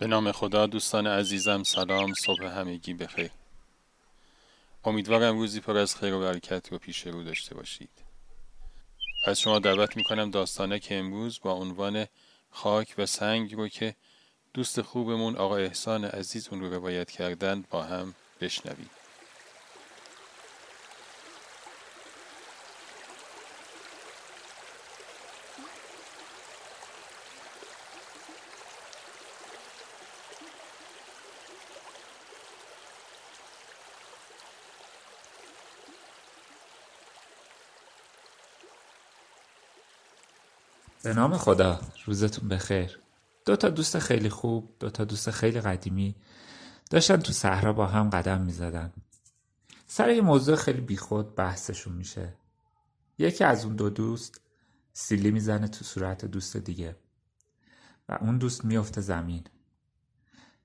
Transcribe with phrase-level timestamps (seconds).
[0.00, 3.30] به نام خدا دوستان عزیزم سلام صبح همگی بخیر.
[4.84, 7.90] امیدوارم روزی پر از خیر و برکت رو پیش رو داشته باشید.
[9.26, 12.06] از شما دعوت می‌کنم داستانه که امروز با عنوان
[12.50, 13.94] خاک و سنگ رو که
[14.54, 18.99] دوست خوبمون آقا احسان عزیز اون رو روایت کردند با هم بشنوید
[41.02, 43.00] به نام خدا روزتون بخیر.
[43.46, 46.16] دو تا دوست خیلی خوب دو تا دوست خیلی قدیمی
[46.90, 48.92] داشتن تو صحرا با هم قدم می‌زدن.
[49.86, 52.34] سر یه موضوع خیلی بیخود بحثشون میشه.
[53.18, 54.40] یکی از اون دو دوست
[54.92, 56.96] سیلی می‌زنه تو صورت دوست دیگه
[58.08, 59.44] و اون دوست میفته زمین.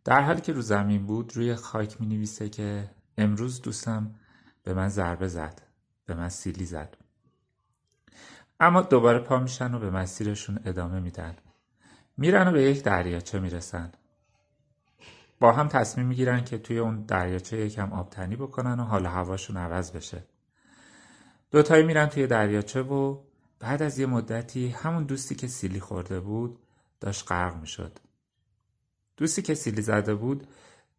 [0.03, 4.16] در حالی که رو زمین بود روی خاک می نویسه که امروز دوستم
[4.63, 5.61] به من ضربه زد
[6.06, 6.97] به من سیلی زد.
[8.59, 11.36] اما دوباره پا میشن و به مسیرشون ادامه میدن.
[12.17, 13.92] میرن و به یک دریاچه می‌رسن.
[15.39, 19.92] با هم تصمیم می‌گیرن که توی اون دریاچه یکم آبتنی بکنن و حال هواشون عوض
[19.92, 20.23] بشه.
[21.52, 23.20] دوتایی میرن توی دریاچه و
[23.59, 26.59] بعد از یه مدتی همون دوستی که سیلی خورده بود
[27.00, 28.00] داشت غرق می‌شد.
[29.17, 30.47] دوستی که سیلی زده بود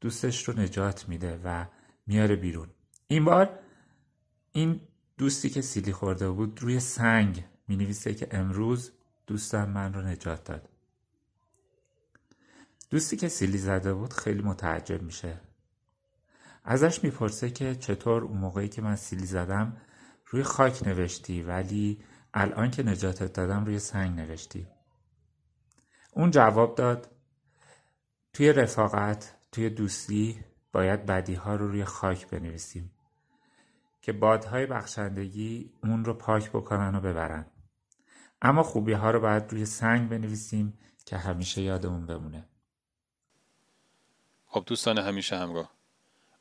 [0.00, 1.66] دوستش رو نجات میده و
[2.06, 2.68] میاره بیرون.
[3.08, 3.58] این بار
[4.52, 4.80] این
[5.18, 8.92] دوستی که سیلی خورده بود روی سنگ می نویسه که امروز
[9.26, 10.68] دوستم من رو نجات داد.
[12.90, 15.40] دوستی که سیلی زده بود خیلی متعجب میشه.
[16.64, 19.76] ازش می‌پرسه که چطور اون موقعی که من سیلی زدم
[20.26, 22.00] روی خاک نوشتی ولی
[22.34, 24.66] الان که نجاتت دادم روی سنگ نوشتی.
[26.12, 27.10] اون جواب داد
[28.32, 32.90] توی رفاقت توی دوستی باید بدی ها رو روی خاک بنویسیم
[34.02, 37.46] که بادهای بخشندگی اون رو پاک بکنن و ببرن.
[38.42, 42.48] اما خوبی ها رو باید روی سنگ بنویسیم که همیشه یادمون بمونه.
[44.46, 45.70] خب دوستان همیشه همراه.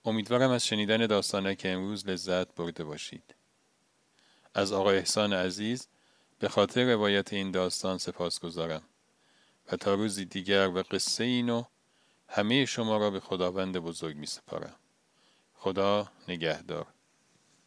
[0.06, 3.36] امیدوارم از شنیدن داستانه که امروز لذت برده باشید.
[4.54, 5.88] از آقا احسان عزیز
[6.40, 8.82] به خاطر روایت این داستان سپاس گذارم
[9.72, 11.64] و تا روزی دیگر و قصه اینو
[12.28, 14.76] همه شما را به خداوند بزرگ می سپارم
[15.54, 16.88] خدا نگهدار.